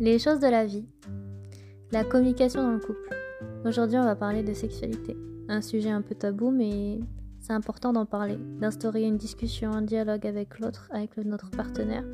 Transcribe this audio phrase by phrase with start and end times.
[0.00, 0.84] Les choses de la vie.
[1.90, 3.08] La communication dans le couple.
[3.64, 5.16] Aujourd'hui, on va parler de sexualité.
[5.48, 7.00] Un sujet un peu tabou, mais
[7.40, 12.04] c'est important d'en parler, d'instaurer une discussion, un dialogue avec l'autre, avec notre partenaire,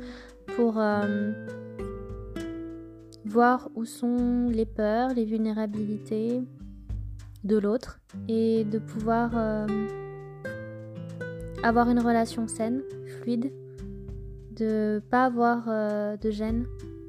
[0.55, 1.31] pour euh,
[3.23, 6.41] voir où sont les peurs, les vulnérabilités
[7.43, 9.67] de l'autre et de pouvoir euh,
[11.61, 12.81] avoir une relation saine,
[13.21, 13.53] fluide,
[14.55, 16.65] de pas avoir euh, de gêne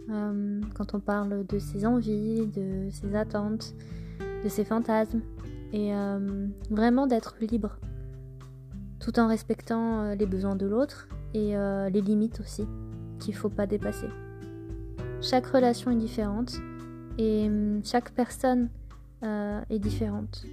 [0.08, 3.74] euh, quand on parle de ses envies, de ses attentes,
[4.44, 5.20] de ses fantasmes,
[5.72, 7.78] et euh, vraiment d'être libre,
[9.00, 11.54] tout en respectant euh, les besoins de l'autre et
[11.92, 12.64] les limites aussi,
[13.18, 14.06] qu'il ne faut pas dépasser.
[15.20, 16.54] Chaque relation est différente
[17.18, 18.70] et hum, chaque personne
[19.22, 20.46] est différente.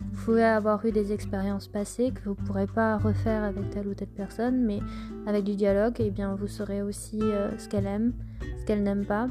[0.00, 3.86] Vous pouvez avoir eu des expériences passées que vous ne pourrez pas refaire avec telle
[3.86, 4.80] ou telle personne, mais
[5.26, 8.12] avec du dialogue, eh bien, vous saurez aussi ce qu'elle aime,
[8.64, 9.28] qu'elle n'aime pas.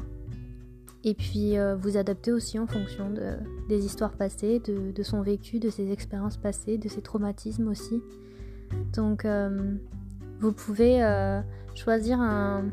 [1.04, 3.34] Et puis euh, vous adapter aussi en fonction de,
[3.68, 8.02] des histoires passées, de, son vécu, de ses expériences passées, de ses traumatismes aussi.
[8.94, 9.74] Donc euh,
[10.40, 11.42] vous pouvez euh,
[11.74, 12.64] choisir un,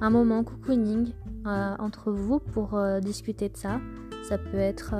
[0.00, 1.12] un, moment cocooning
[1.44, 3.80] entre vous pour discuter de ça.
[4.28, 4.94] Ça peut être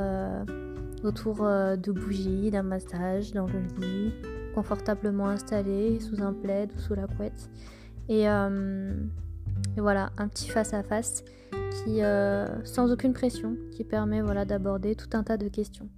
[1.05, 4.13] autour de bougies, d'un massage, dans le lit,
[4.55, 7.48] confortablement installé, sous un plaid ou sous la couette.
[8.09, 8.27] Et
[9.77, 15.09] et voilà, un petit face-à-face qui, euh, sans aucune pression, qui permet voilà, d'aborder tout
[15.14, 15.89] un tas de questions.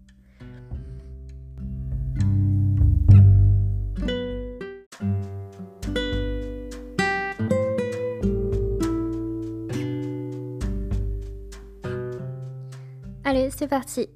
[13.25, 14.09] Allez, c'est parti.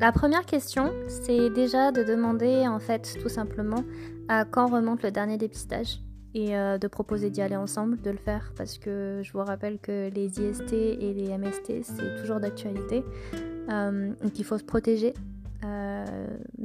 [0.00, 3.82] La première question, c'est déjà de demander en fait tout simplement
[4.28, 6.00] à quand remonte le dernier dépistage
[6.38, 9.78] et euh, de proposer d'y aller ensemble, de le faire parce que je vous rappelle
[9.78, 13.04] que les IST et les MST c'est toujours d'actualité.
[13.70, 15.12] Euh, qu'il faut se protéger
[15.62, 16.17] euh,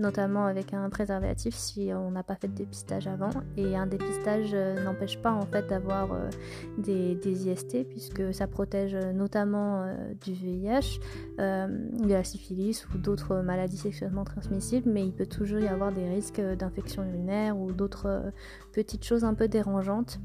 [0.04, 3.32] notamment avec un préservatif si on n'a pas fait de dépistage avant.
[3.58, 6.30] Et un dépistage euh, n'empêche pas en fait d'avoir euh,
[6.78, 9.86] des, IST puisque ça protège notamment
[10.22, 11.00] du VIH,
[11.38, 16.08] de la syphilis ou d'autres maladies sexuellement transmissibles, mais il peut toujours y avoir des
[16.08, 18.32] risques d'infection urinaire ou d'autres
[18.72, 20.20] petites choses un peu dérangeantes.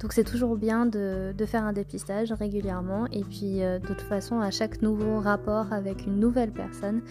[0.00, 4.50] Donc c'est toujours bien de, faire un dépistage régulièrement et puis de toute façon à
[4.50, 7.02] chaque nouveau rapport avec une nouvelle personne,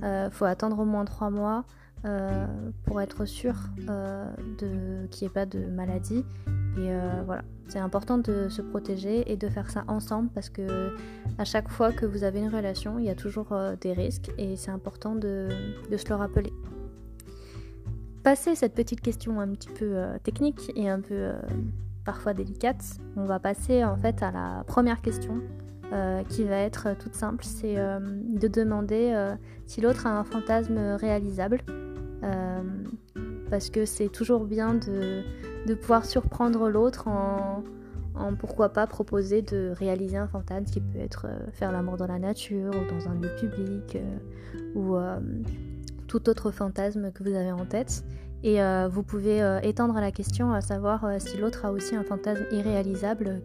[0.00, 1.64] il euh, faut attendre au moins 3 mois
[2.04, 2.46] euh,
[2.84, 3.54] pour être sûr
[3.88, 4.30] euh,
[5.10, 6.24] qu'il n'y ait pas de maladie.
[6.76, 6.90] Et
[7.26, 10.94] voilà, c'est important de se protéger et de faire ça ensemble parce que
[11.36, 13.48] à chaque fois que vous avez une relation, il y a toujours
[13.80, 15.48] des risques et c'est important de,
[15.90, 16.52] se le rappeler.
[18.22, 21.32] Passer cette petite question un petit peu technique et un peu
[22.04, 22.84] parfois délicate,
[23.16, 25.40] on va passer en fait à la première question
[25.90, 29.34] euh, qui va être toute simple, c'est euh, de demander euh,
[29.64, 31.62] si l'autre a un fantasme réalisable,
[33.48, 35.22] parce que c'est toujours bien de,
[35.66, 37.62] de pouvoir surprendre l'autre en,
[38.14, 42.18] en, pourquoi pas proposer de réaliser un fantasme qui peut être faire l'amour dans la
[42.18, 43.96] nature ou dans un lieu public
[44.74, 44.96] ou
[46.06, 48.04] tout autre fantasme que vous avez en tête.
[48.42, 48.58] Et
[48.90, 53.40] vous pouvez étendre la question à savoir si l'autre a aussi un fantasme irréalisable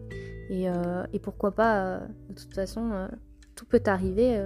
[0.50, 2.00] euh, et, pourquoi pas, euh,
[2.30, 3.08] de toute façon, euh,
[3.54, 4.40] tout peut arriver,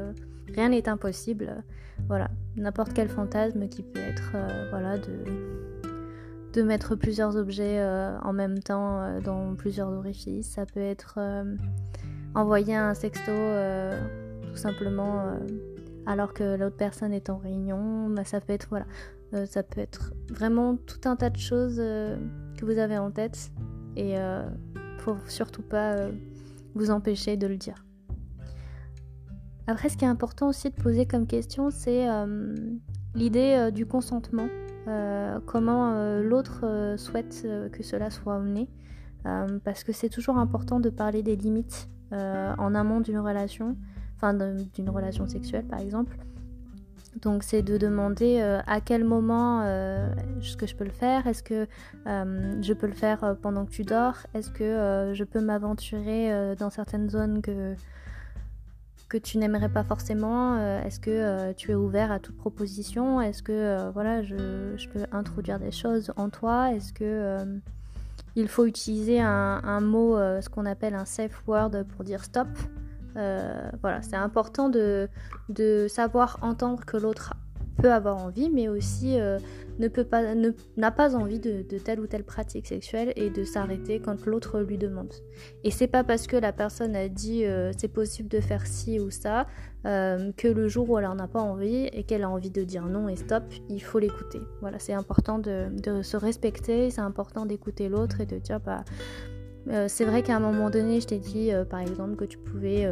[0.55, 1.63] rien n'est impossible.
[2.07, 4.33] voilà, n'importe quel fantasme qui peut être
[4.71, 7.81] voilà, de, mettre plusieurs objets
[8.23, 10.51] en même temps dans plusieurs orifices.
[10.51, 11.21] Ça peut être
[12.35, 13.31] envoyer un sexto
[14.43, 15.39] tout simplement
[16.05, 18.11] alors que l'autre personne est en réunion.
[18.11, 18.87] Bah, ça peut être voilà,
[19.47, 23.53] ça peut être vraiment tout un tas de choses que vous avez en tête
[23.97, 24.17] et
[25.27, 26.13] surtout pas euh,
[26.75, 27.85] vous empêcher de le dire.
[29.67, 32.55] Après, ce qui est important aussi de poser comme question, c'est euh,
[33.15, 34.49] l'idée euh, du consentement.
[35.45, 38.71] comment l'autre souhaite que cela soit amené.
[39.63, 43.77] parce que c'est toujours important de parler des limites en amont d'une relation,
[44.17, 46.17] enfin d'une relation sexuelle par exemple.
[47.17, 50.09] Donc c'est de demander euh, à quel moment euh,
[50.41, 51.67] est-ce que je peux le faire, est-ce que
[52.07, 56.71] euh, je peux le faire pendant que tu dors, est-ce que je peux m'aventurer dans
[56.71, 57.75] certaines zones que,
[59.09, 63.91] que tu n'aimerais pas forcément, est-ce que tu es ouvert à toute proposition, est-ce que
[63.93, 67.45] voilà je, je, peux introduire des choses en toi, est-ce que
[68.37, 72.49] il faut utiliser un mot, ce qu'on appelle un safe word pour dire stop?
[73.19, 75.09] Euh, voilà, c'est important de,
[75.89, 77.35] savoir entendre que l'autre
[77.83, 79.19] peut avoir envie, mais aussi
[79.79, 80.35] ne peut pas,
[80.77, 84.79] n'a pas envie de, telle ou telle pratique sexuelle et de s'arrêter quand l'autre lui
[84.79, 85.13] demande.
[85.65, 87.45] Et c'est pas parce que la personne a dit
[87.77, 89.47] c'est possible de faire ci ou ça
[89.85, 92.85] que le jour où elle en a pas envie et qu'elle a envie de dire
[92.87, 94.41] non et stop, il faut l'écouter.
[94.61, 98.85] Voilà, c'est important de, de, se respecter, c'est important d'écouter l'autre et de dire bah
[99.89, 102.87] c'est vrai qu'à un moment donné, je t'ai dit, par exemple, que tu pouvais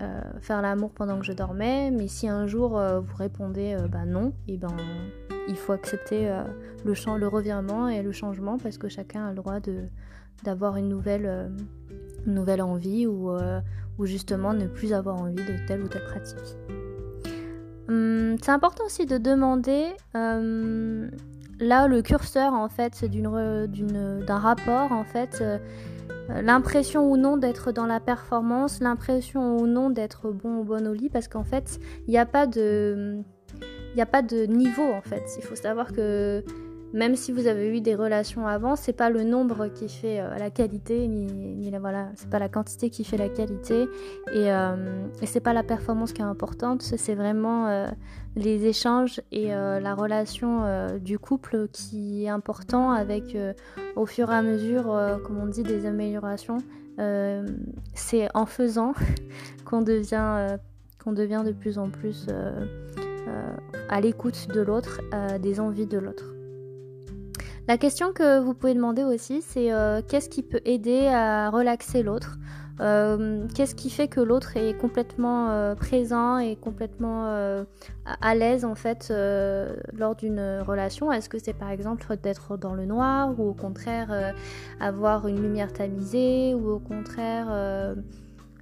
[0.00, 3.86] euh, faire l'amour pendant que je dormais, mais si un jour euh, vous répondez euh,
[3.86, 4.74] bah non, et ben
[5.46, 6.30] il faut accepter
[6.84, 9.84] le, revirement et le changement parce que chacun a le droit de
[10.44, 11.50] d'avoir une nouvelle,
[12.24, 13.30] nouvelle envie ou,
[13.98, 16.56] ou justement ne plus avoir envie de telle ou telle pratique.
[17.88, 19.88] Hum, c'est important aussi de demander
[21.60, 25.42] là le curseur en fait d'un rapport en fait
[26.30, 30.86] euh, l'impression ou non d'être dans la performance, l'impression ou non d'être bon ou bonne
[30.86, 33.22] au lit, parce qu'en fait, il n'y a pas de...
[33.92, 35.24] Il n'y a pas de niveau en fait.
[35.36, 36.44] Il faut savoir que
[36.92, 40.36] même si vous avez eu des relations avant, c'est pas le nombre qui fait euh,
[40.38, 43.82] la qualité, ni, la voilà, c'est pas la quantité qui fait la qualité,
[44.32, 47.86] et, euh, et c'est pas la performance qui est importante, c'est vraiment euh,
[48.34, 50.62] les échanges et la relation
[51.00, 53.36] du couple qui est important avec
[53.96, 54.84] au fur et à mesure,
[55.24, 56.58] comme on dit, des améliorations.
[57.94, 58.94] c'est en faisant
[59.64, 60.58] qu'on devient,
[61.02, 62.28] qu'on devient de plus en plus
[63.88, 65.00] à l'écoute de l'autre,
[65.40, 66.39] des envies de l'autre.
[67.70, 72.02] La question que vous pouvez demander aussi, c'est euh, qu'est-ce qui peut aider à relaxer
[72.02, 72.36] l'autre?
[72.80, 78.74] Euh, Qu'est-ce qui fait que l'autre est complètement euh, présent et complètement à l'aise en
[78.74, 79.12] fait
[79.96, 81.12] lors d'une relation?
[81.12, 84.34] Est-ce que c'est par exemple d'être dans le noir ou au contraire
[84.80, 87.94] avoir une lumière tamisée ou au contraire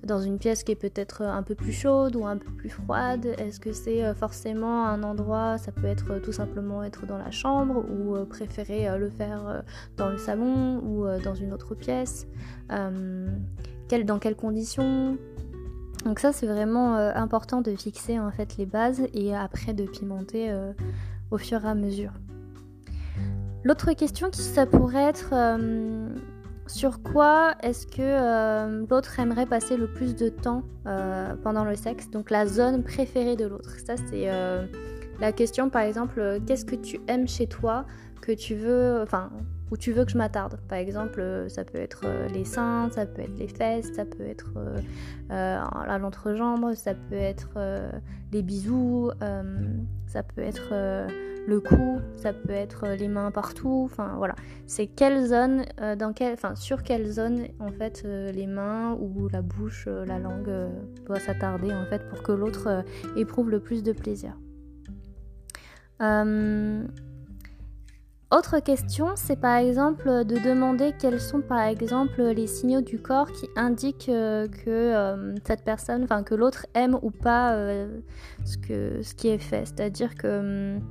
[0.09, 3.27] dans une pièce qui est peut-être un peu plus chaude ou un peu plus froide
[3.39, 7.19] Est-ce que c'est euh, forcément un endroit, ça peut être euh, tout simplement être dans
[7.19, 9.63] la chambre ou euh, préférer le faire
[9.97, 12.27] dans le salon ou dans une autre pièce?
[12.69, 15.17] Dans quelles conditions?
[16.05, 20.55] Donc ça c'est vraiment important de fixer en fait les bases et après de pimenter
[21.31, 22.13] au fur et à mesure.
[23.65, 25.35] L'autre question qui ça pourrait être
[26.69, 31.77] sur quoi est-ce que euh, l'autre aimerait passer le plus de temps euh, pendant le
[31.77, 32.11] sexe?
[32.11, 33.71] Donc la zone préférée de l'autre.
[33.85, 34.67] Ça c'est euh,
[35.21, 37.87] la question par exemple, qu'est-ce que tu aimes chez toi
[38.21, 39.31] que tu veux, enfin
[39.71, 40.59] où tu veux que je m'attarde.
[40.69, 44.53] Par exemple, ça peut être les seins, ça peut être les fesses, ça peut être
[45.31, 47.59] l'entrejambe, ça peut être
[48.33, 49.11] les bisous,
[50.07, 50.73] ça peut être
[51.49, 54.35] le cou, ça peut être euh, les mains partout, enfin voilà.
[54.67, 58.99] C'est quelle zone, euh, dans quelle, enfin sur quelle zone en fait euh, les mains
[59.01, 60.53] ou la bouche, la langue
[61.07, 62.85] doit s'attarder en fait pour que l'autre
[63.17, 64.37] éprouve le plus de plaisir.
[68.31, 73.33] Autre question, c'est par exemple de demander quels sont par exemple les signaux du corps
[73.33, 77.57] qui indiquent que cette personne, enfin que l'autre aime ou pas
[78.45, 79.65] ce, que, ce qui est fait.
[79.65, 80.83] C'est-à-dire que hum,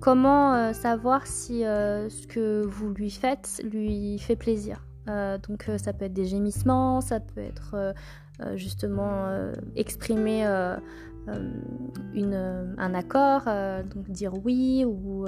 [0.00, 4.84] Comment euh, savoir si euh, ce que vous lui faites lui fait plaisir?
[5.08, 7.94] Euh, Donc ça peut être des gémissements, ça peut être
[8.54, 9.26] justement
[9.76, 10.46] exprimer
[11.28, 13.44] un accord,
[13.94, 15.26] donc dire oui, ou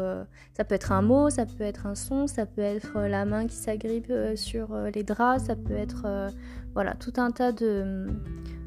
[0.55, 3.47] ça peut être un mot, ça peut être un son, ça peut être la main
[3.47, 6.31] qui s'agrippe sur les draps, ça peut être
[6.75, 8.07] voilà tout un tas de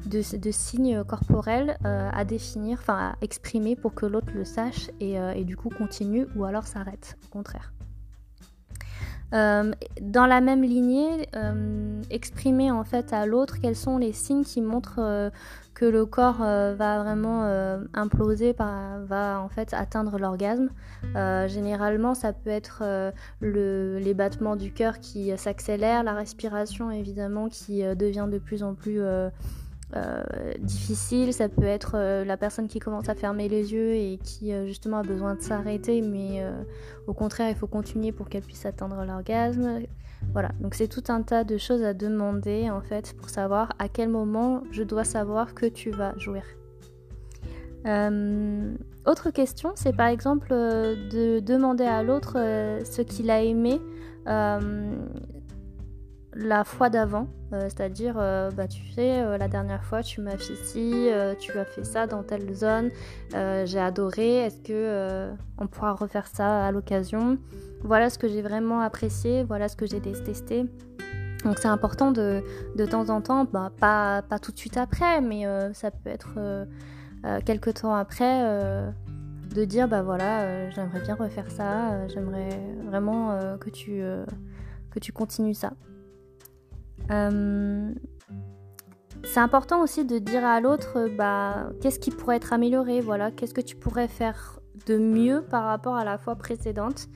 [0.06, 5.18] de, signes corporels euh, à définir, enfin à exprimer pour que l'autre le sache et,
[5.18, 7.72] euh, du coup continue ou alors s'arrête, au contraire.
[9.32, 11.28] Euh, dans la même lignée,
[12.10, 15.30] exprimer en fait à l'autre quels sont les signes qui montrent
[15.74, 17.44] que le corps va vraiment
[17.94, 20.68] imploser, va en fait atteindre l'orgasme.
[21.48, 22.82] généralement, ça peut être
[23.40, 29.00] les battements du cœur qui s'accélèrent, la respiration évidemment qui devient de plus en plus
[29.94, 30.22] euh,
[30.58, 34.52] difficile, ça peut être euh, la personne qui commence à fermer les yeux et qui
[34.52, 36.42] euh, justement a besoin de s'arrêter, mais
[37.06, 39.80] au contraire il faut continuer pour qu'elle puisse atteindre l'orgasme.
[40.32, 43.88] Voilà, donc c'est tout un tas de choses à demander en fait pour savoir à
[43.88, 46.44] quel moment je dois savoir que tu vas jouir.
[49.04, 53.80] autre question, c'est par exemple de demander à l'autre ce qu'il a aimé
[56.34, 60.38] la fois d'avant, euh, c'est-à-dire, euh, bah, tu sais, euh, la dernière fois, tu m'as
[60.38, 61.08] fait ci,
[61.38, 62.90] tu as fait ça dans telle zone,
[63.32, 67.38] j'ai adoré, est-ce que on pourra refaire ça à l'occasion?
[67.82, 70.64] Voilà ce que j'ai vraiment apprécié, voilà ce que j'ai détesté.
[71.44, 72.42] Donc c'est important de,
[72.76, 76.66] de temps en temps, bah, pas, pas tout de suite après, mais ça peut être
[77.44, 78.42] quelques temps après,
[79.54, 84.02] de dire bah voilà, j'aimerais bien refaire ça, j'aimerais vraiment que, tu,
[84.90, 85.72] que tu continues ça.
[89.24, 93.54] C'est important aussi de dire à l'autre bah, qu'est-ce qui pourrait être amélioré, voilà, qu'est-ce
[93.54, 97.08] que tu pourrais faire de mieux par rapport à la fois précédente.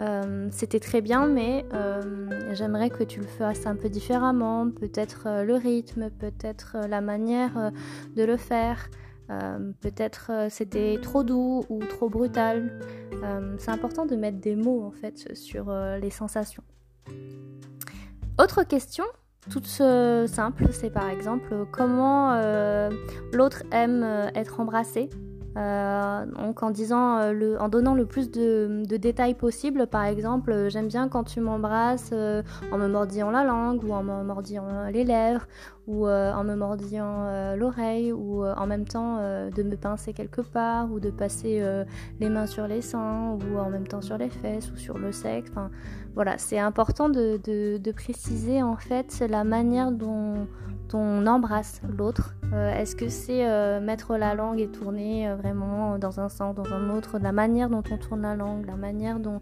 [0.00, 5.24] Euh, c'était très bien, mais euh, j'aimerais que tu le fasses un peu différemment, peut-être
[5.26, 7.72] euh, le rythme, peut-être la manière
[8.16, 8.88] de le faire,
[9.80, 12.78] peut-être c'était trop doux ou trop brutal.
[13.58, 16.62] c'est important de mettre des mots en fait sur les sensations.
[18.38, 19.04] Autre question,
[19.50, 22.34] toute simple, c'est par exemple comment
[23.32, 25.10] l'autre aime être embrassé?
[25.56, 31.08] Euh, donc euh, en donnant le plus de, détails possible, par exemple, euh, j'aime bien
[31.08, 32.12] quand tu m'embrasses
[32.72, 35.46] en me mordillant la langue ou en me mordillant les lèvres
[35.86, 40.98] ou en me mordillant l'oreille ou en même temps de me pincer quelque part ou
[40.98, 41.62] de passer
[42.20, 45.12] les mains sur les seins ou en même temps sur les fesses ou sur le
[45.12, 45.50] sexe.
[45.50, 45.70] Enfin,
[46.14, 50.46] voilà, c'est important de, préciser en fait la manière dont
[50.94, 55.98] on embrasse l'autre euh, Est-ce que c'est euh, mettre la langue et tourner euh, vraiment
[55.98, 59.18] dans un sens, dans un autre La manière dont on tourne la langue, la manière
[59.18, 59.40] dont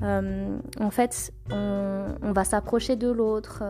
[0.00, 3.64] en fait on, va s'approcher de l'autre,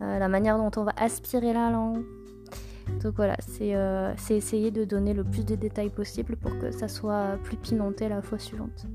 [0.00, 2.02] la manière dont on va aspirer la langue.
[3.02, 3.74] Donc voilà, c'est
[4.34, 8.22] essayer de donner le plus de détails possible pour que ça soit plus pimenté la
[8.22, 8.86] fois suivante.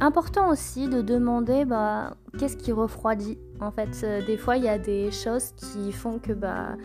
[0.00, 4.68] Important aussi de demander bah, qu'est-ce qui refroidit en fait, euh, des fois, il y
[4.68, 6.76] a des choses qui font que bah,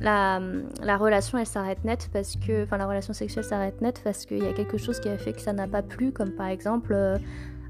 [0.00, 0.40] la,
[0.82, 2.64] la relation, elle s'arrête net parce que...
[2.64, 5.32] Enfin, la relation sexuelle s'arrête net parce qu'il y a quelque chose qui a fait
[5.32, 6.92] que ça n'a pas plu, comme par exemple...
[6.92, 7.18] Euh,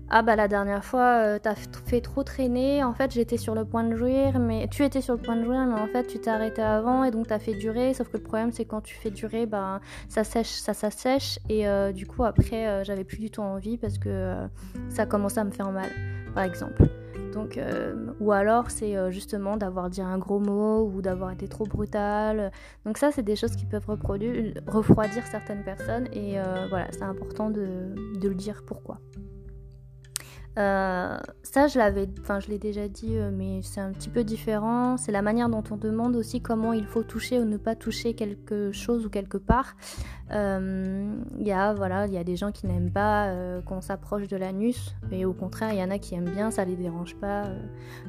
[0.08, 1.54] ah bah la dernière fois euh, t'as
[1.86, 5.14] fait trop traîner, en fait j'étais sur le point de jouir, mais tu étais sur
[5.14, 7.54] le point de jouir, mais en fait tu t'es arrêté avant et donc t'as fait
[7.54, 11.38] durer, sauf que le problème c'est quand tu fais durer, bah ça sèche, ça s'assèche
[11.48, 14.34] et du coup après j'avais plus du tout envie parce que
[14.88, 15.90] ça commençait à me faire mal,
[16.34, 16.84] par exemple.
[17.36, 21.46] Donc, euh, ou alors c'est euh, justement d'avoir dit un gros mot ou d'avoir été
[21.48, 22.50] trop brutal.
[22.86, 23.86] Donc ça c'est des choses qui peuvent
[24.66, 29.00] refroidir certaines personnes et euh, voilà c'est important de, le dire pourquoi.
[30.56, 34.96] Ça, je l'avais, enfin, je l'ai déjà dit, mais c'est un petit peu différent.
[34.96, 38.14] C'est la manière dont on demande aussi comment il faut toucher ou ne pas toucher
[38.14, 39.76] quelque chose ou quelque part.
[40.28, 43.80] Il euh, y a voilà, il y a des gens qui n'aiment pas euh, qu'on
[43.80, 46.74] s'approche de l'anus, et au contraire, il y en a qui aiment bien, ça les
[46.74, 47.60] dérange pas euh,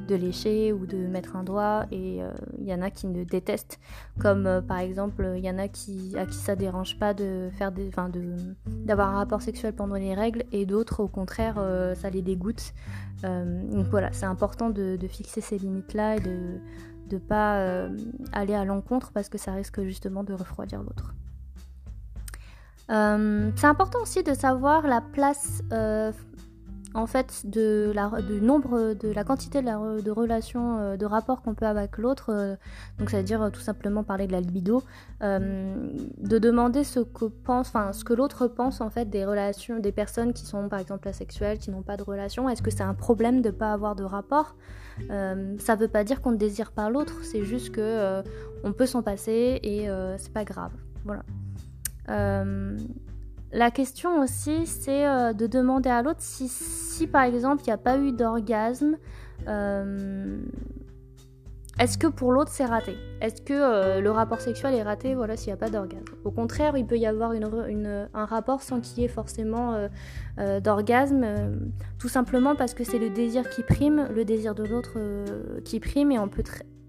[0.08, 2.20] de lécher ou de mettre un doigt, et
[2.58, 3.78] il y en a qui ne détestent,
[4.18, 7.70] comme par exemple, il y en a qui à qui ça dérange pas de faire
[7.70, 8.34] des, enfin, de
[8.66, 11.62] d'avoir un rapport sexuel pendant les règles, et d'autres au contraire,
[11.94, 12.74] ça les dégoûte.
[13.22, 16.58] donc voilà, c'est important de, de, fixer ces limites là et de
[17.12, 17.88] ne pas
[18.32, 21.14] aller à l'encontre parce que ça risque justement de refroidir l'autre.
[22.90, 26.10] Euh, c'est important aussi de savoir la place euh,
[26.94, 31.54] en fait du nombre, de la quantité de, la, de relations, euh, de rapports qu'on
[31.54, 32.56] peut avoir avec l'autre,
[32.98, 34.82] donc ça veut dire tout simplement parler de la libido,
[35.20, 40.78] de demander ce que l'autre pense en fait des relations, des personnes qui sont par
[40.78, 42.48] exemple asexuelles, qui n'ont pas de relation.
[42.48, 44.56] Est-ce que c'est un problème de ne pas avoir de rapport?
[45.10, 48.22] Ça veut pas dire qu'on ne désire pas l'autre, c'est juste que
[48.64, 50.72] on peut s'en passer et c'est pas grave.
[51.04, 51.22] Voilà.
[52.08, 52.76] Euh,
[53.52, 57.72] la question aussi, c'est euh, de demander à l'autre si, si, par exemple, il n'y
[57.72, 58.96] a pas eu d'orgasme,
[59.46, 60.38] euh,
[61.78, 62.96] est-ce que pour l'autre c'est raté?
[63.20, 66.02] Est-ce que le rapport sexuel est raté voilà, s'il n'y a pas d'orgasme?
[66.24, 69.88] Au contraire, il peut y avoir un rapport sans qu'il y ait forcément
[70.60, 71.24] d'orgasme,
[72.00, 74.98] tout simplement parce que c'est le désir qui prime, le désir de l'autre
[75.62, 76.42] qui prime, et on peut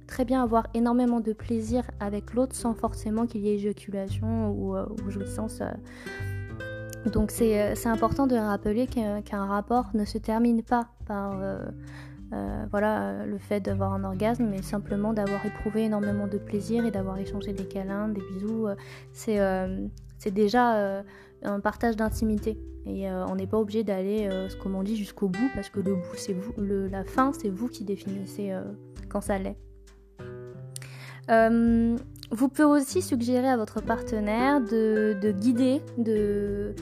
[0.10, 4.76] très bien avoir énormément de plaisir avec l'autre sans forcément qu'il y ait éjaculation ou,
[4.76, 5.62] euh, jouissance.
[5.62, 7.10] Euh.
[7.12, 11.40] Donc euh, c'est important de rappeler qu'un rapport ne se termine pas par
[12.72, 17.18] voilà, le fait d'avoir un orgasme, mais simplement d'avoir éprouvé énormément de plaisir et d'avoir
[17.18, 18.68] échangé des câlins, des bisous.
[19.14, 21.04] c'est déjà
[21.44, 22.60] un partage d'intimité.
[22.86, 24.30] Et on n'est pas obligé d'aller,
[24.62, 27.68] comme on dit, jusqu'au bout, parce que le bout, c'est vous, la fin, c'est vous
[27.68, 28.54] qui définissez
[29.10, 29.58] quand ça l'est.
[31.30, 31.98] Euh,
[32.32, 36.76] vous pouvez aussi suggérer à votre partenaire de, guider de,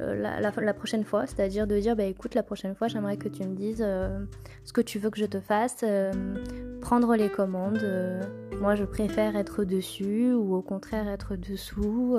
[0.00, 3.44] euh, la, prochaine fois, c'est-à-dire de dire bah, écoute, la prochaine fois, j'aimerais que tu
[3.44, 4.24] me dises euh,
[4.64, 5.84] ce que tu veux que je te fasse,
[6.80, 7.84] prendre les commandes.
[8.60, 12.18] moi, je préfère être dessus ou au contraire être dessous.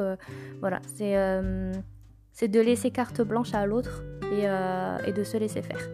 [0.60, 5.90] voilà, c'est de laisser carte blanche à l'autre et de se laisser faire.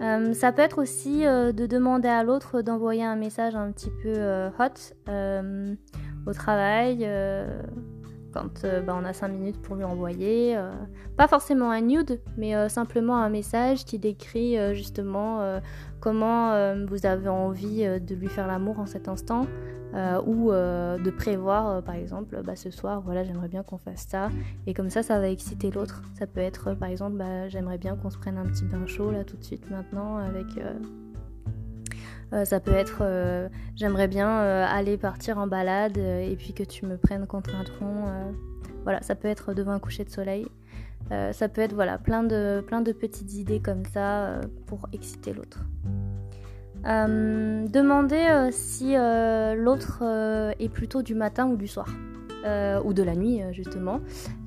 [0.00, 3.90] Euh, ça peut être aussi euh, de demander à l'autre d'envoyer un message un petit
[4.02, 5.76] peu euh, hot
[6.26, 7.08] au travail,
[8.36, 10.58] quand bah, on a 5 minutes pour lui envoyer.
[11.16, 15.60] pas forcément un nude, mais simplement un message qui décrit justement
[16.00, 19.46] comment vous avez envie de lui faire l'amour en cet instant.
[20.26, 24.28] ou de prévoir par exemple bah, ce soir voilà j'aimerais bien qu'on fasse ça
[24.66, 27.96] et comme ça ça va exciter l'autre ça peut être par exemple bah, j'aimerais bien
[27.96, 30.46] qu'on se prenne un petit bain chaud là tout de suite maintenant avec
[32.32, 36.64] euh, ça peut être euh, j'aimerais bien euh, aller partir en balade et puis que
[36.64, 38.06] tu me prennes contre un tronc.
[38.82, 40.46] voilà, ça peut être devant un coucher de soleil.
[41.10, 45.60] ça peut être voilà, plein, de, plein de petites idées comme ça pour exciter l'autre.
[46.84, 50.02] demandez si l'autre
[50.58, 51.88] est plutôt du matin ou du soir.
[52.44, 54.00] Euh, ou de la nuit euh, justement,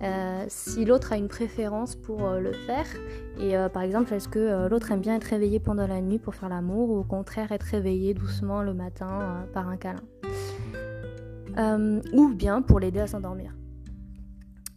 [0.04, 2.86] euh, si l'autre a une préférence pour le faire.
[3.42, 6.50] Et par exemple, est-ce que l'autre aime bien être réveillé pendant la nuit pour faire
[6.50, 10.04] l'amour ou au contraire être réveillé doucement le matin par un câlin?
[12.14, 13.54] Ou bien pour l'aider à s'endormir.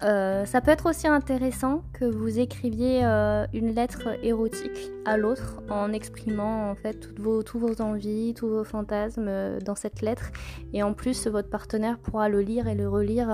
[0.04, 5.62] Euh, ça peut être aussi intéressant que vous écriviez euh, une lettre érotique à l'autre
[5.70, 10.02] en exprimant en fait toutes vos, tous vos envies, tous vos fantasmes euh, dans cette
[10.02, 10.32] lettre.
[10.72, 13.28] Et en plus, votre partenaire pourra le lire et le relire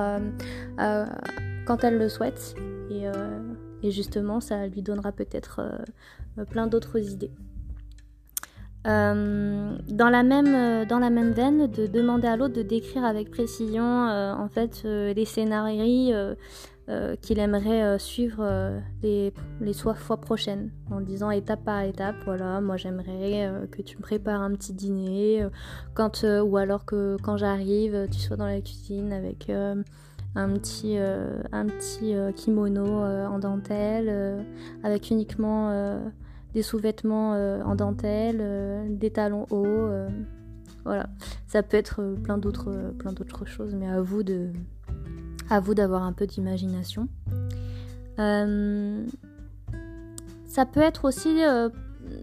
[1.67, 2.55] quand elle le souhaite.
[2.91, 3.05] Et,
[3.83, 5.61] et, justement, ça lui donnera peut-être
[6.51, 7.33] plein d'autres idées.
[8.89, 13.05] Euh, dans, la même, euh, dans la même veine, de demander à l'autre de décrire
[13.05, 16.25] avec précision euh, en fait les scénarios
[17.21, 23.53] qu'il aimerait suivre les, les fois prochaines, en disant étape par étape, voilà, moi j'aimerais
[23.71, 25.47] que tu me prépares un petit dîner,
[25.93, 31.67] quand, ou alors que quand j'arrive, tu sois dans la cuisine avec un petit, un
[31.67, 34.47] petit kimono en dentelle,
[34.83, 36.01] avec uniquement
[36.55, 39.67] des sous-vêtements euh, en dentelle, euh, des talons hauts.
[39.67, 40.09] Euh,
[40.85, 41.09] voilà,
[41.47, 42.95] ça peut être plein d'autres,
[43.45, 44.23] choses, mais à vous
[45.75, 47.09] d'avoir un peu d'imagination.
[48.17, 48.25] ça
[50.67, 51.43] peut être aussi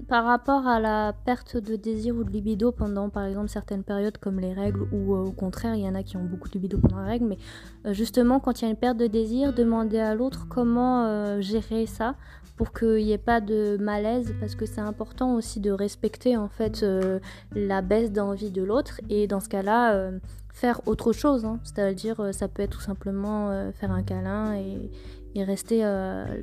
[0.07, 4.17] par rapport à la perte de désir ou de libido pendant par exemple certaines périodes
[4.17, 6.77] comme les règles ou au contraire il y en a qui ont beaucoup de libido
[6.77, 10.15] pendant les règles mais justement quand il y a une perte de désir demander à
[10.15, 12.15] l'autre comment gérer ça
[12.55, 16.47] pour qu'il n'y ait pas de malaise parce que c'est important aussi de respecter en
[16.47, 17.19] fait euh,
[17.53, 20.19] la baisse d'envie de l'autre et dans ce cas-là euh,
[20.53, 21.59] faire autre chose hein.
[21.63, 24.89] c'est-à-dire euh, ça peut être tout simplement faire un câlin et,
[25.35, 25.81] et rester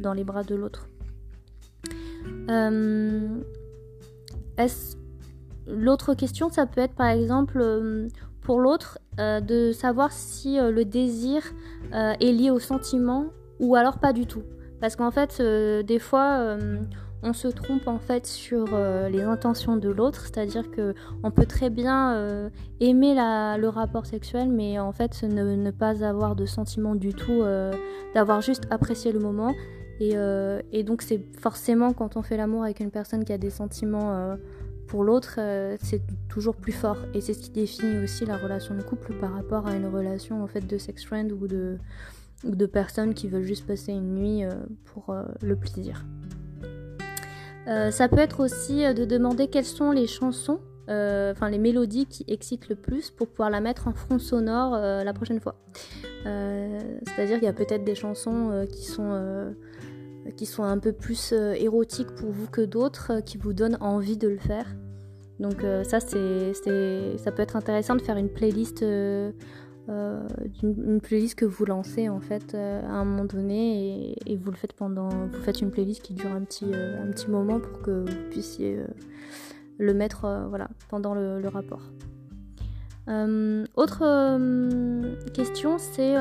[0.00, 0.88] dans les bras de l'autre
[5.66, 8.08] l'autre question ça peut être par exemple
[8.40, 11.42] pour l'autre de savoir si le désir
[11.92, 13.26] est lié au sentiment
[13.60, 14.42] ou alors pas du tout
[14.82, 16.80] parce qu'en fait, euh, des fois, euh,
[17.22, 21.46] on se trompe en fait sur euh, les intentions de l'autre, c'est-à-dire que on peut
[21.46, 27.14] très bien aimer le rapport sexuel, mais en fait ne, pas avoir de sentiment du
[27.14, 27.44] tout,
[28.12, 29.52] d'avoir juste apprécié le moment.
[30.02, 30.14] Et,
[30.72, 34.36] et donc c'est forcément quand on fait l'amour avec une personne qui a des sentiments
[34.88, 35.38] pour l'autre,
[35.80, 36.96] c'est toujours plus fort.
[37.14, 40.42] Et c'est ce qui définit aussi la relation de couple par rapport à une relation
[40.42, 41.78] en fait de sex friend ou de
[42.44, 44.50] ou de personnes qui veulent juste passer une nuit euh,
[44.84, 46.04] pour euh, le plaisir.
[47.68, 52.24] Euh, ça peut être aussi de demander quelles sont les chansons, enfin les mélodies qui
[52.26, 55.54] excitent le plus pour pouvoir la mettre en front sonore la prochaine fois.
[56.24, 59.54] C'est-à-dire qu'il y a peut-être des chansons qui sont
[60.36, 64.28] qui sont un peu plus érotiques pour vous que d'autres, qui vous donnent envie de
[64.28, 64.66] le faire.
[65.40, 68.84] Donc ça, c'est, ça peut être intéressant de faire une playlist
[69.88, 70.28] euh,
[70.62, 74.56] une playlist que vous lancez en fait euh, à un moment donné et, vous le
[74.56, 77.82] faites pendant vous faites une playlist qui dure un petit euh, un petit moment pour
[77.82, 78.78] que vous puissiez
[79.78, 81.82] le mettre voilà pendant le, rapport
[83.08, 84.38] autre
[85.32, 86.14] question c'est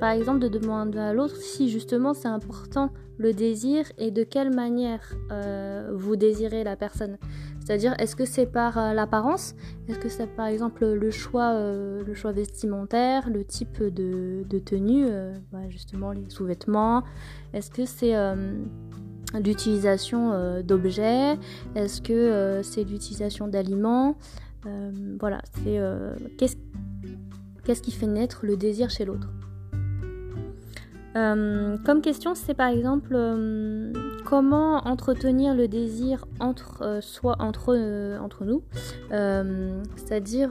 [0.00, 4.52] par exemple de demander à l'autre si justement c'est important le désir et de quelle
[4.54, 5.14] manière
[5.92, 7.16] vous désirez la personne.
[7.64, 9.54] C'est-à-dire, est-ce que c'est par euh, l'apparence?
[9.88, 15.06] Est-ce que c'est par exemple le choix, euh, le choix vestimentaire, le type de, tenue,
[15.08, 17.04] euh, bah, justement les sous-vêtements?
[17.54, 18.14] Est-ce que c'est
[19.42, 21.38] l'utilisation d'objets?
[21.74, 24.16] Est-ce que c'est l'utilisation d'aliments?
[25.20, 25.78] Voilà, c'est
[26.38, 29.28] qu'est-ce qui fait naître le désir chez l'autre?
[31.16, 33.92] Euh, comme question, c'est par exemple euh,
[34.24, 38.62] comment entretenir le désir entre euh, soi, entre, entre nous?
[39.10, 40.50] C'est-à-dire,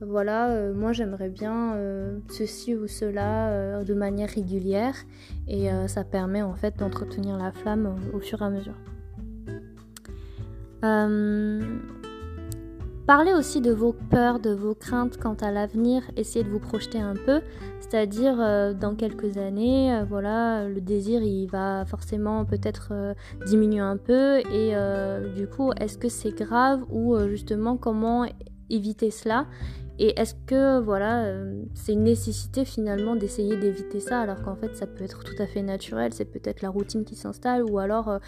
[0.00, 1.76] voilà, moi j'aimerais bien
[2.28, 4.94] ceci ou cela de manière régulière
[5.46, 8.76] et ça permet en fait d'entretenir la flamme au fur et à mesure.
[13.16, 16.04] Parlez aussi de vos peurs, de vos craintes quant à l'avenir.
[16.16, 17.40] Essayez de vous projeter un peu,
[17.80, 18.36] c'est-à-dire
[18.76, 22.92] dans quelques années, voilà, le désir il va forcément peut-être
[23.46, 24.76] diminuer un peu et
[25.34, 28.26] du coup, est-ce que c'est grave ou justement comment
[28.68, 29.46] éviter cela?
[30.02, 34.74] Et est-ce que voilà, euh, c'est une nécessité finalement d'essayer d'éviter ça alors qu'en fait
[34.74, 38.08] ça peut être tout à fait naturel, c'est peut-être la routine qui s'installe ou alors
[38.08, 38.18] euh,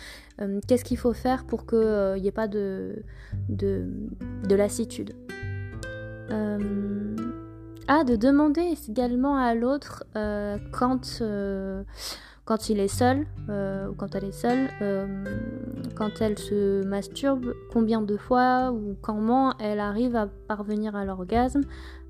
[0.42, 3.02] euh, qu'est-ce qu'il faut faire pour qu'il n'y ait pas de,
[3.48, 3.88] de,
[4.46, 5.14] de lassitude?
[7.88, 10.04] ah, de demander également à l'autre
[10.72, 11.22] quand
[12.44, 15.24] quand il est seul euh, ou quand elle est seule, euh,
[15.94, 21.62] quand elle se masturbe, combien de fois ou comment elle arrive à parvenir à l'orgasme.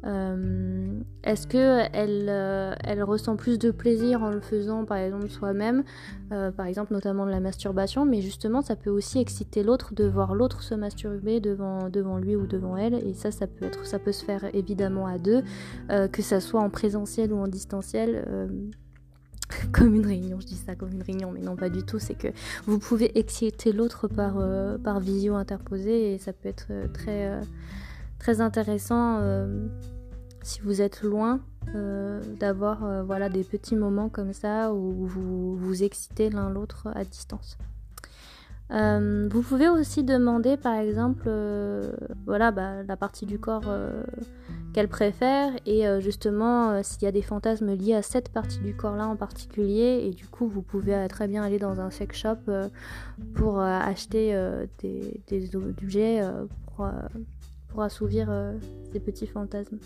[0.04, 5.84] Euh, est-ce que elle, ressent plus de plaisir en le faisant par exemple soi-même,
[6.30, 10.34] par exemple notamment de la masturbation, mais justement ça peut aussi exciter l'autre de voir
[10.34, 14.24] l'autre se masturber devant, lui ou devant elle, et ça ça peut ça peut se
[14.24, 15.44] faire évidemment à deux,
[15.88, 18.24] que ça soit en présentiel ou en distanciel
[19.72, 22.14] comme une réunion, je dis ça comme une réunion, mais non pas du tout, c'est
[22.14, 22.28] que
[22.66, 27.40] vous pouvez exciter l'autre par, euh, visio interposée et ça peut être euh, très, euh,
[28.18, 29.20] très intéressant
[30.42, 31.40] si vous êtes loin
[32.40, 37.56] d'avoir voilà, des petits moments comme ça où vous vous excitez l'un l'autre à distance.
[38.72, 41.30] Vous pouvez aussi demander par exemple
[42.26, 43.64] voilà, bah, la partie du corps
[44.72, 48.58] qu'elle préfère et euh, justement euh, s'il y a des fantasmes liés à cette partie
[48.58, 51.80] du corps là en particulier et du coup vous pouvez euh, très bien aller dans
[51.80, 52.50] un sex shop
[53.34, 54.34] pour acheter
[54.78, 56.22] des, des, objets
[56.66, 56.88] pour,
[57.68, 58.28] pour assouvir
[58.92, 59.78] ces petits fantasmes.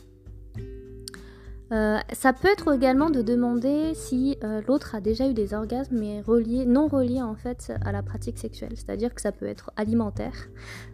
[1.73, 5.99] Euh, ça peut être également de demander si euh, l'autre a déjà eu des orgasmes
[5.99, 8.73] mais reliés, non reliés en fait à la pratique sexuelle.
[8.77, 10.49] C'est-à-dire que ça peut être alimentaire,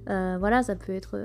[0.09, 1.19] euh, voilà, ça peut être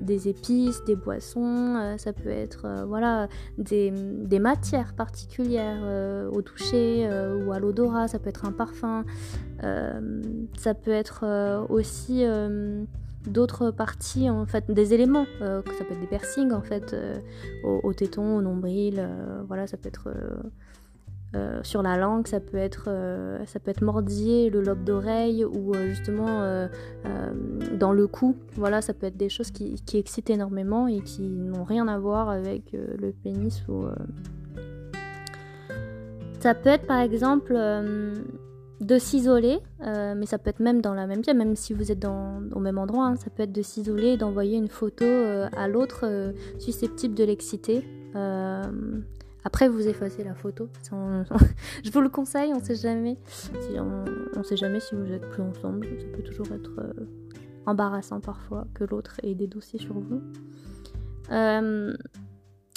[0.00, 7.08] des épices, des boissons, ça peut être voilà des, des, matières particulières au toucher
[7.44, 9.04] ou à l'odorat, ça peut être un parfum,
[9.60, 12.24] ça peut être aussi
[13.26, 17.18] d'autres parties, en fait, des éléments, euh, ça peut être des piercings en fait, euh,
[17.64, 20.08] au, téton, au nombril, euh, voilà, ça peut être
[21.64, 22.88] sur la langue, ça peut être,
[23.44, 26.66] ça peut être mordillé, le lobe d'oreille ou justement
[27.74, 31.28] dans le cou, voilà, ça peut être des choses qui, qui excitent énormément et qui
[31.28, 33.84] n'ont rien à voir avec le pénis ou.
[36.40, 37.54] Ça peut être par exemple
[38.80, 41.90] de s'isoler, euh, mais ça peut être même dans la même pièce, même si vous
[41.90, 45.04] êtes dans, au même endroit, hein, ça peut être de s'isoler et d'envoyer une photo
[45.04, 47.84] euh, à l'autre euh, susceptible de l'exciter.
[49.44, 50.68] après, vous effacez la photo.
[51.84, 53.16] je vous le conseille, on sait jamais.
[53.26, 55.86] Si on, sait jamais si vous êtes plus ensemble.
[55.86, 56.94] Ça peut toujours être
[57.64, 60.20] embarrassant parfois que l'autre ait des dossiers sur vous.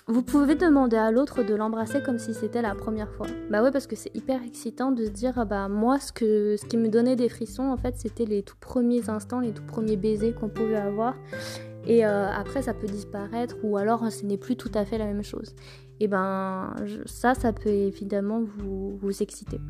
[0.10, 3.28] Vous pouvez demander à l'autre de l'embrasser comme si c'était la première fois.
[3.52, 6.58] Bah ouais, parce que c'est hyper excitant de se dire, ah bah moi, ce, que,
[6.58, 9.62] ce qui me donnait des frissons, en fait, c'était les tout premiers instants, les tout
[9.62, 11.13] premiers baisers qu'on pouvait avoir.
[11.86, 15.06] Et euh, après, ça peut disparaître, ou alors ce n'est plus tout à fait la
[15.06, 15.54] même chose.
[16.00, 19.62] Et ben, ça, ça peut évidemment vous, vous exciter.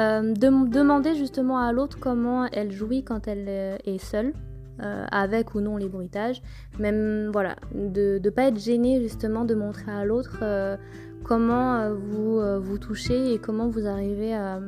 [0.00, 4.32] Euh, demander justement à l'autre comment elle jouit quand elle euh, est seule.
[4.82, 6.42] Euh, avec ou non les bruitages.
[6.80, 10.76] Même voilà, de ne pas être gêné justement de montrer à l'autre euh,
[11.22, 14.60] comment euh, vous vous touchez et comment vous arrivez à,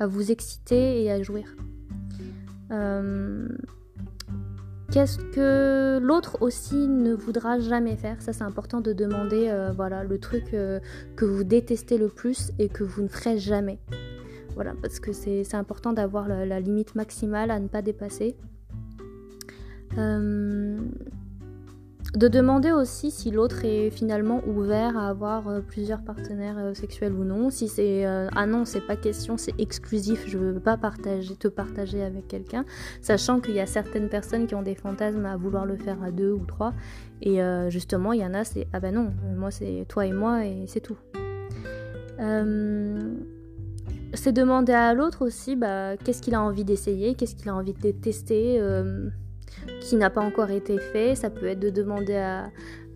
[0.00, 1.54] vous exciter et à jouir.
[4.92, 8.22] Qu'est-ce que l'autre aussi ne voudra jamais faire?
[8.22, 12.84] Ça c'est important de demander voilà, le truc que vous détestez le plus et que
[12.84, 13.80] vous ne ferez jamais.
[14.54, 18.36] Voilà, parce que c'est important d'avoir la, limite maximale à ne pas dépasser.
[19.98, 20.78] Euh,
[22.14, 27.12] de demander aussi si l'autre est finalement ouvert à avoir euh, plusieurs partenaires euh, sexuels
[27.12, 27.50] ou non.
[27.50, 32.02] Si c'est ah non, c'est pas question, c'est exclusif, je veux pas partager, te partager
[32.02, 32.64] avec quelqu'un,
[33.00, 36.10] sachant qu'il y a certaines personnes qui ont des fantasmes à vouloir le faire à
[36.10, 36.72] deux ou trois,
[37.22, 40.44] et justement il y en a c'est ah ben non, moi c'est toi et moi
[40.44, 40.96] et c'est tout.
[44.12, 47.74] C'est demander à l'autre aussi bah, qu'est-ce qu'il a envie d'essayer, qu'est-ce qu'il a envie
[47.74, 48.60] de tester,
[49.80, 51.14] qui n'a pas encore été fait.
[51.14, 52.16] Ça peut être de demander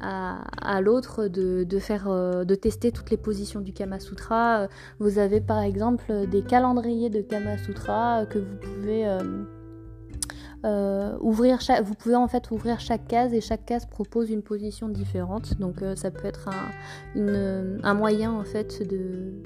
[0.01, 4.69] à, l'autre de, faire, euh, de tester toutes les positions du Kama Sutra.
[4.99, 9.07] Vous avez par exemple des calendriers de Kama Sutra que vous pouvez
[10.65, 11.61] euh, ouvrir.
[11.61, 15.59] Chaque, vous pouvez en fait ouvrir chaque case et chaque case propose une position différente.
[15.59, 16.49] Donc euh, ça peut être
[17.15, 19.43] un, moyen en fait de,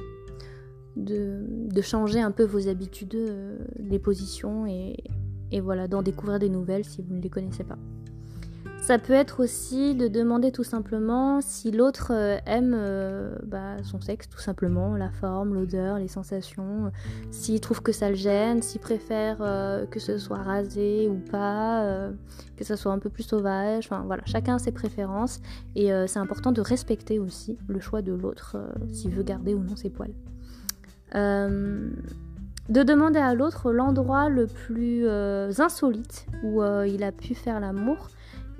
[0.96, 3.18] de, de, changer un peu vos habitudes,
[3.78, 4.96] les positions et
[5.52, 7.78] et voilà, d'en découvrir des nouvelles si vous ne les connaissez pas.
[8.80, 14.00] Ça peut être aussi de demander tout simplement si l'autre euh, aime euh, bah, son
[14.00, 16.90] sexe, tout simplement, la forme, l'odeur, les sensations,
[17.30, 22.08] s'il trouve que ça le gêne, s'il préfère euh, que ce soit rasé ou pas,
[22.56, 25.40] que ça soit un peu plus sauvage, enfin voilà, chacun a ses préférences
[25.76, 28.56] et c'est important de respecter aussi le choix de l'autre
[28.90, 30.14] s'il veut garder ou non ses poils.
[32.68, 38.08] De demander à l'autre l'endroit le plus insolite où il a pu faire l'amour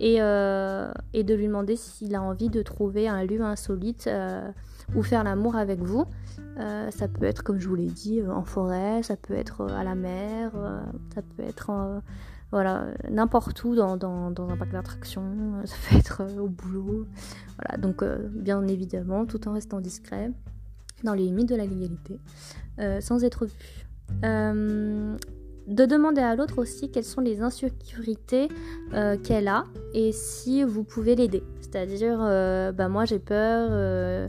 [0.01, 4.49] euh, et, de lui demander s'il a envie de trouver un lieu insolite euh,
[4.95, 6.05] où faire l'amour avec vous.
[6.59, 9.83] Euh, ça peut être, comme je vous l'ai dit, en forêt, ça peut être à
[9.83, 10.53] la mer,
[11.15, 12.01] ça peut être
[12.51, 17.07] voilà, n'importe où dans, dans, un parc d'attractions, ça peut être au boulot.
[17.59, 20.31] Voilà, donc bien évidemment, tout en restant discret,
[21.03, 22.21] dans les limites de la légalité,
[23.01, 23.88] sans être vu
[25.69, 28.49] de demander à l'autre aussi quelles sont les insécurités
[28.95, 31.43] euh, qu'elle a et si vous pouvez l'aider.
[31.61, 34.27] C'est-à-dire, euh, bah moi j'ai peur euh,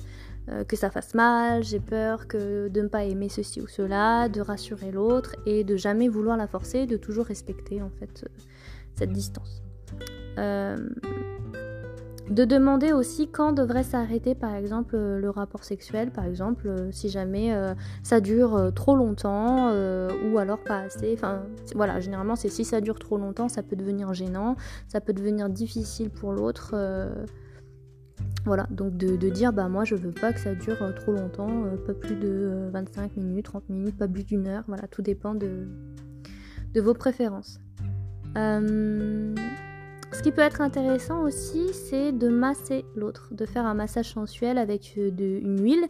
[0.67, 4.41] que ça fasse mal, j'ai peur que de ne pas aimer ceci ou cela, de
[4.41, 8.25] rassurer l'autre et de jamais vouloir la forcer, de toujours respecter en fait
[8.95, 9.61] cette distance
[12.29, 16.91] de demander aussi quand devrait s'arrêter par exemple euh, le rapport sexuel, par exemple euh,
[16.91, 21.13] si jamais euh, ça dure trop longtemps ou alors pas assez.
[21.13, 21.43] Enfin
[21.75, 24.55] voilà, généralement c'est si ça dure trop longtemps, ça peut devenir gênant,
[24.87, 26.75] ça peut devenir difficile pour l'autre.
[28.45, 31.93] voilà, donc de, dire bah moi je veux pas que ça dure trop longtemps, pas
[31.93, 35.67] plus de 25 minutes, 30 minutes, pas plus d'une heure, voilà, tout dépend de,
[36.73, 37.59] de vos préférences.
[40.11, 44.57] Ce qui peut être intéressant aussi, c'est de masser l'autre, de faire un massage sensuel
[44.57, 45.85] avec euh, une huile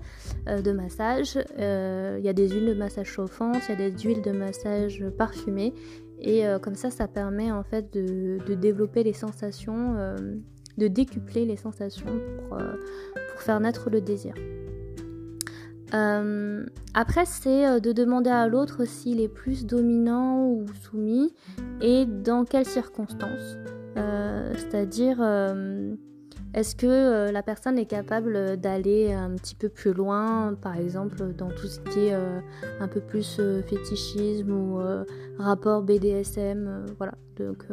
[0.47, 1.39] euh, de massage.
[1.57, 4.31] Euh, il y a des huiles de massage chauffantes, il y a des huiles de
[4.31, 5.73] massage parfumées.
[6.21, 9.95] Et comme ça, ça permet en fait de, développer les sensations,
[10.77, 14.33] de décupler les sensations pour, pour faire naître le désir.
[16.93, 21.33] après, c'est de demander à l'autre s'il est plus dominant ou soumis
[21.79, 23.55] et dans quelles circonstances.
[23.99, 25.95] Euh, c'est-à-dire, euh,
[26.53, 31.33] est-ce que euh, la personne est capable d'aller un petit peu plus loin, par exemple
[31.33, 32.15] dans tout ce qui est
[32.79, 34.79] un peu plus fétichisme ou
[35.45, 37.13] rapport BDSM, voilà.
[37.37, 37.65] Donc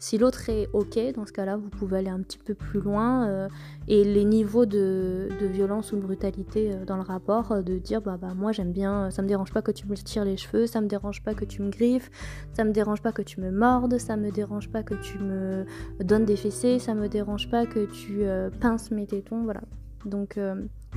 [0.00, 3.48] si l'autre est ok, dans ce cas-là, vous pouvez aller un petit peu plus loin
[3.86, 8.34] et les niveaux de, violence ou de brutalité dans le rapport, de dire bah, bah
[8.34, 10.88] moi j'aime bien, ça me dérange pas que tu me tires les cheveux, ça me
[10.88, 12.10] dérange pas que tu me griffes,
[12.52, 15.64] ça me dérange pas que tu me mordes, ça me dérange pas que tu me
[16.00, 18.24] donnes des fessées, ça me dérange pas que tu
[18.60, 19.60] pinces mes tétons, voilà.
[20.04, 20.36] Donc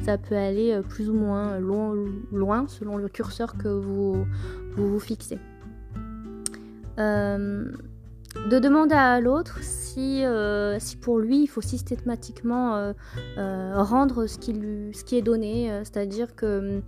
[0.03, 4.25] ça peut aller plus ou moins loin, selon le curseur que vous
[4.75, 5.37] vous, fixez.
[6.97, 10.23] De demander à l'autre si,
[10.79, 12.93] si pour lui il faut systématiquement
[13.37, 14.53] rendre ce qui,
[14.93, 16.81] ce qui est donné, c'est-à-dire que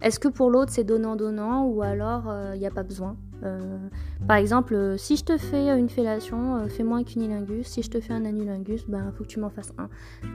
[0.00, 3.16] est-ce que pour l'autre c'est donnant-donnant ou alors il n'y a pas besoin?
[3.44, 3.88] Euh,
[4.26, 7.66] par exemple, euh, si je te fais une fellation, euh, fais-moi un cunilingus.
[7.66, 9.88] Si je te fais un anulingus, ben faut que tu m'en fasses un.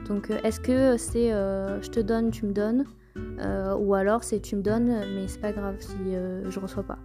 [0.06, 2.84] Donc est-ce que c'est je te donne, tu me donnes?
[3.78, 5.96] Ou alors c'est tu me donnes, mais c'est pas grave si
[6.48, 6.98] je reçois pas.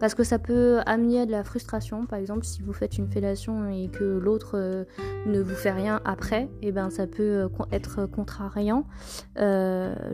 [0.00, 3.68] Parce que ça peut amener de la frustration, par exemple si vous faites une fellation
[3.68, 4.86] et que l'autre
[5.26, 8.86] ne vous fait rien après, et eh ben ça peut être contrariant,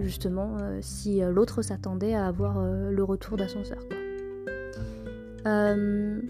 [0.00, 3.78] justement si l'autre s'attendait à avoir le retour d'ascenseur.
[5.46, 6.20] Euh,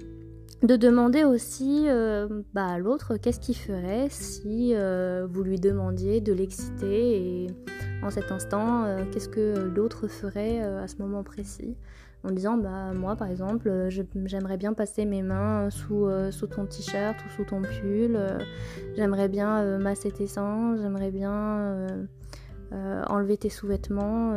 [0.62, 6.20] de demander aussi euh, bah, à l'autre qu'est-ce qu'il ferait si euh, vous lui demandiez
[6.20, 7.46] de l'exciter et
[8.02, 11.76] en cet instant qu'est-ce que l'autre ferait à ce moment précis?
[12.22, 17.16] En disant bah moi par exemple j'aimerais bien passer mes mains sous, sous ton t-shirt
[17.24, 18.18] ou sous ton pull
[18.94, 21.86] j'aimerais bien masser tes seins j'aimerais bien
[22.72, 24.34] enlever tes sous-vêtements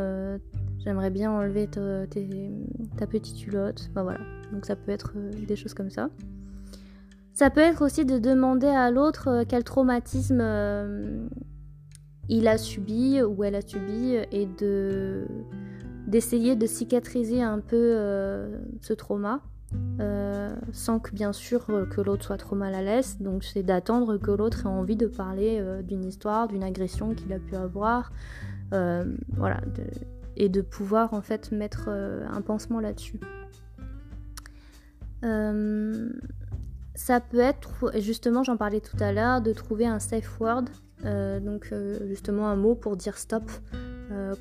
[0.80, 2.08] j'aimerais bien enlever ta,
[2.96, 4.20] ta petite culotte enfin voilà
[4.54, 6.10] donc ça peut être euh, des choses comme ça.
[7.34, 11.28] Ça peut être aussi de demander à l'autre euh, quel traumatisme euh,
[12.30, 15.28] il a subi ou elle a subi et de
[16.08, 17.98] d'essayer de cicatriser un peu
[18.82, 19.42] ce trauma
[20.72, 23.18] sans que bien sûr que l'autre soit trop mal à l'aise.
[23.20, 27.40] Donc c'est d'attendre que l'autre ait envie de parler d'une histoire, d'une agression qu'il a
[27.40, 28.12] pu avoir,
[28.72, 29.62] voilà,
[30.36, 33.20] et de pouvoir en fait mettre un pansement là-dessus.
[35.24, 36.10] Euh,
[36.96, 40.66] ça peut être, justement j'en parlais tout à l'heure, de trouver un safe word,
[41.06, 43.50] euh, donc euh, justement un mot pour dire stop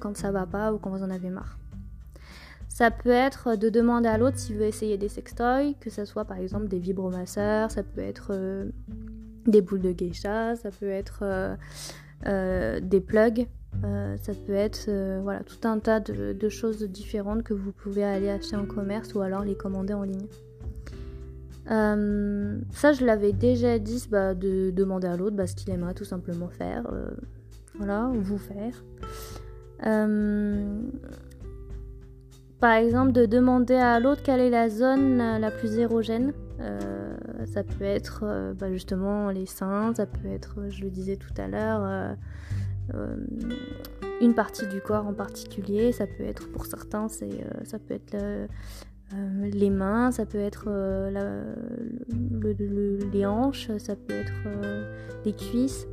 [0.01, 1.59] quand ça va pas ou quand vous en avez marre.
[2.69, 6.25] Ça peut être de demander à l'autre s'il veut essayer des sextoys, que ce soit
[6.25, 8.67] par exemple des vibromasseurs, ça peut être
[9.47, 11.57] des boules de geisha, ça peut être
[12.25, 13.47] des plugs,
[13.83, 14.91] ça peut être
[15.23, 19.21] voilà, tout un tas de, choses différentes que vous pouvez aller acheter en commerce ou
[19.21, 20.27] alors les commander en ligne.
[21.71, 25.95] Euh, ça, je l'avais déjà dit, bah, de demander à l'autre bah, ce qu'il aimerait
[25.95, 26.87] tout simplement faire.
[26.93, 27.11] Euh,
[27.77, 28.85] voilà, ou vous faire.
[29.87, 30.81] Euh,
[32.61, 36.33] par exemple, de demander à l'autre quelle est la zone la plus érogène.
[37.47, 41.49] ça peut être bah, justement les seins, ça peut être, je le disais tout à
[41.49, 42.17] l'heure,
[44.21, 45.91] une partie du corps en particulier.
[45.91, 48.15] Ça peut être pour certains, ça peut être
[49.15, 51.55] euh, les mains, ça peut être euh,
[53.13, 55.87] les hanches, ça peut être euh, les cuisses.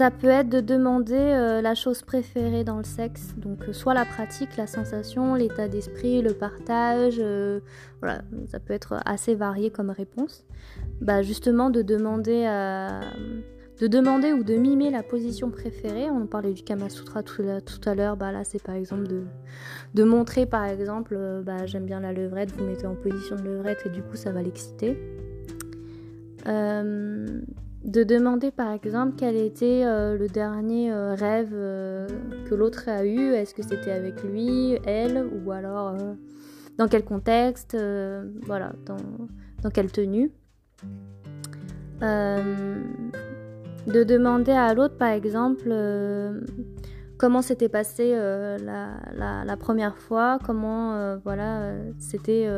[0.00, 4.56] Ça peut être de demander la chose préférée dans le sexe, donc soit la pratique,
[4.56, 7.22] la sensation, l'état d'esprit, le partage,
[8.00, 10.46] voilà, ça peut être assez varié comme réponse.
[11.02, 12.46] Bah justement de demander
[13.80, 16.10] de demander ou de mimer la position préférée.
[16.10, 17.42] On parlait du Kama Sutra tout,
[17.86, 18.16] à l'heure.
[18.16, 19.06] Bah là, c'est par exemple
[19.94, 23.42] de, montrer, par exemple, euh, bah, j'aime bien la levrette, vous mettez en position de
[23.42, 24.98] levrette et du coup, ça va l'exciter.
[26.46, 27.40] Euh,
[27.84, 33.32] de demander, par exemple, quel était euh, le dernier rêve que l'autre a eu.
[33.32, 35.96] Est-ce que c'était avec lui, elle, ou alors
[36.78, 37.76] dans quel contexte,
[38.42, 38.96] voilà, dans,
[39.62, 40.30] dans quelle tenue
[43.86, 46.40] de demander à l'autre, par exemple, euh,
[47.18, 52.48] comment s'était passé euh, la, première fois, comment, euh, voilà, c'était.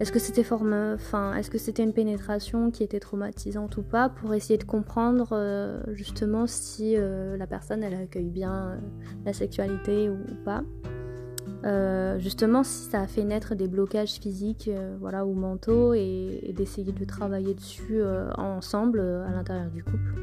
[0.00, 4.08] Est-ce que c'était forme, enfin, est-ce que c'était une pénétration qui était traumatisante ou pas,
[4.08, 8.78] pour essayer de comprendre justement si la personne elle accueille bien
[9.24, 10.62] la sexualité ou pas?
[11.64, 16.54] Euh, justement si ça a fait naître des blocages physiques euh, voilà, ou mentaux et,
[16.56, 20.14] d'essayer de travailler dessus euh, ensemble à l'intérieur du couple.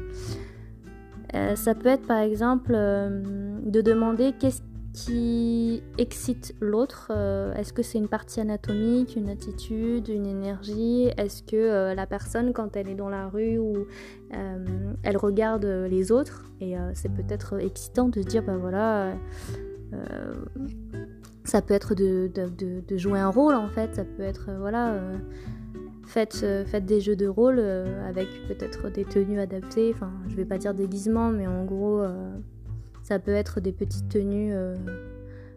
[1.54, 4.62] ça peut être par exemple de demander qu'est-ce
[4.96, 7.12] qui excite l'autre.
[7.54, 11.10] Est-ce que c'est une partie anatomique, une attitude, une énergie?
[11.18, 13.86] Est-ce que la personne, quand elle est dans la rue ou
[14.30, 19.14] elle regarde les autres, et c'est peut-être excitant de se dire, bah voilà,
[21.46, 25.16] ça peut être de, jouer un rôle en fait, ça peut être euh, voilà, euh,
[26.04, 30.58] faites, euh, des jeux de rôle avec peut-être des tenues adaptées, enfin je vais pas
[30.58, 32.02] dire déguisement, mais en gros
[33.06, 34.54] ça peut être des petites tenues.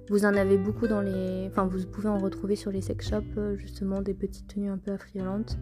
[0.09, 1.47] vous en avez beaucoup dans les.
[1.47, 4.91] Enfin, vous pouvez en retrouver sur les sex shops, justement, des petites tenues un peu
[4.91, 5.57] affriolantes.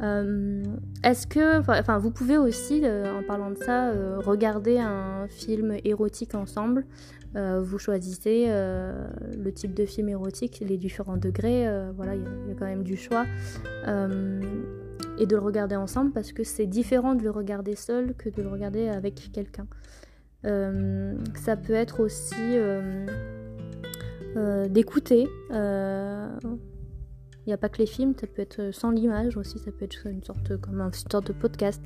[0.00, 6.84] Est-ce que, enfin, vous pouvez aussi, en parlant de ça, regarder un film érotique ensemble.
[7.36, 12.22] Euh, vous choisissez euh, le type de film érotique, les différents degrés, euh, voilà, il
[12.22, 13.26] y, a quand même du choix.
[15.16, 18.42] et de le regarder ensemble parce que c'est différent de le regarder seul que de
[18.42, 19.66] le regarder avec quelqu'un.
[20.44, 22.34] Ça peut être aussi
[24.68, 25.28] d'écouter.
[25.50, 29.84] Il n'y a pas que les films, ça peut être sans l'image aussi, ça peut
[29.84, 31.82] être une sorte, comme une sorte de podcast.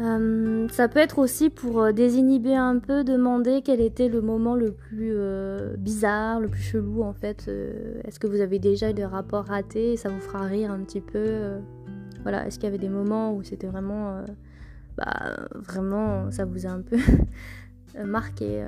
[0.00, 4.54] Euh, ça peut être aussi pour euh, désinhiber un peu, demander quel était le moment
[4.54, 7.50] le plus euh, bizarre, le plus chelou en fait.
[8.04, 11.00] Est-ce que vous avez déjà eu des rapports ratés ça vous fera rire un petit
[11.00, 11.58] peu
[12.22, 14.22] Voilà, est-ce qu'il y avait des moments où c'était vraiment,
[14.98, 16.98] bah, vraiment, ça vous a un peu
[18.04, 18.66] marqué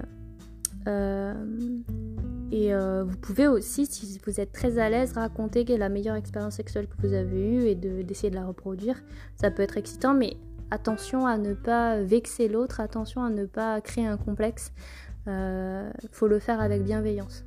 [2.52, 6.16] et vous pouvez aussi, si vous êtes très à l'aise, raconter quelle est la meilleure
[6.16, 8.96] expérience sexuelle que vous avez eue et d'essayer de la reproduire.
[9.36, 10.36] Ça peut être excitant, mais
[10.70, 14.72] attention à ne pas vexer l'autre, attention à ne pas créer un complexe.
[15.26, 17.44] Il euh, faut le faire avec bienveillance.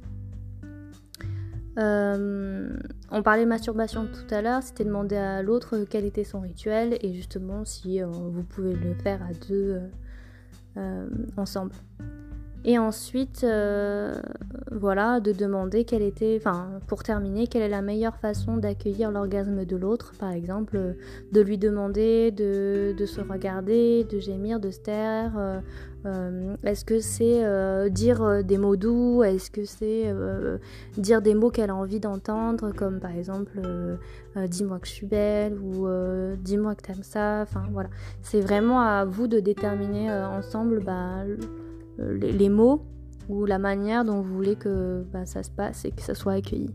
[1.77, 2.69] Euh,
[3.11, 7.13] on parlait masturbation tout à l'heure, c'était demander à l'autre quel était son rituel et
[7.13, 9.81] justement si euh, vous pouvez le faire à deux
[11.37, 11.73] ensemble.
[12.65, 14.15] Et ensuite, euh,
[14.71, 19.65] voilà, de demander quelle était, enfin, pour terminer, quelle est la meilleure façon d'accueillir l'orgasme
[19.65, 20.95] de l'autre, par exemple,
[21.33, 25.33] de lui demander de, se regarder, de gémir, de se taire.
[26.05, 29.23] Euh, euh, est-ce que c'est dire des mots doux?
[29.23, 30.13] Est-ce que c'est
[30.97, 33.61] dire des mots qu'elle a envie d'entendre, comme par exemple
[34.47, 35.87] dis-moi que je suis belle ou
[36.37, 37.89] dis-moi que t'aimes ça Enfin voilà,
[38.21, 40.81] c'est vraiment à vous de déterminer ensemble.
[40.83, 41.23] Bah,
[41.99, 42.81] euh, les, mots
[43.29, 46.33] ou la manière dont vous voulez que bah, ça se passe et que ça soit
[46.33, 46.73] accueilli.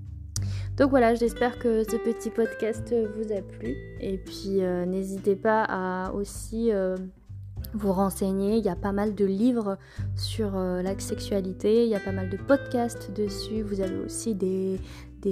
[0.76, 3.74] Donc voilà, j'espère que ce petit podcast vous a plu.
[4.01, 6.97] Et puis euh, n'hésitez pas à aussi euh,
[7.75, 8.57] vous renseigner.
[8.57, 9.79] Il y a pas mal de livres
[10.16, 13.62] sur la sexualité, il y a pas mal de podcasts dessus.
[13.62, 14.79] Vous avez aussi des,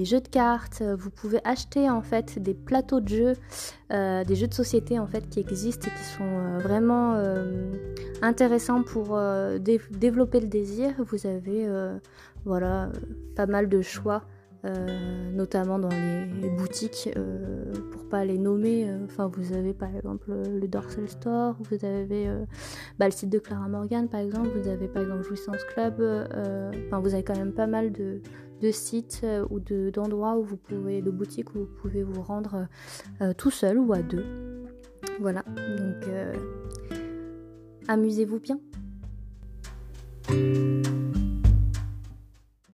[0.04, 3.32] jeux de cartes, vous pouvez acheter en fait des plateaux de jeux,
[3.92, 7.72] euh, des jeux de société en fait qui existent et qui sont euh, vraiment euh,
[8.22, 9.18] intéressants pour
[9.60, 10.92] développer le désir.
[10.98, 11.68] Vous avez
[12.44, 12.90] voilà
[13.34, 14.22] pas mal de choix.
[15.32, 17.10] Notamment dans les, boutiques,
[17.92, 18.88] pour pas les nommer.
[19.04, 22.28] Enfin, vous avez par exemple le Dorsal Store, vous avez
[22.98, 26.00] bah, le site de Clara Morgan par exemple, vous avez par exemple Jouissance Club.
[26.86, 28.20] Enfin, vous avez quand même pas mal de,
[28.60, 32.66] de sites euh, ou d'endroits où vous pouvez, de boutiques où vous pouvez vous rendre
[33.20, 34.24] euh, tout seul ou à deux.
[35.20, 36.34] Voilà, donc euh,
[37.88, 38.58] amusez-vous bien.